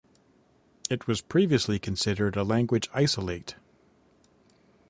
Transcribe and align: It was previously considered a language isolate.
It 0.89 1.05
was 1.05 1.21
previously 1.21 1.77
considered 1.77 2.35
a 2.35 2.43
language 2.43 2.89
isolate. 2.91 3.53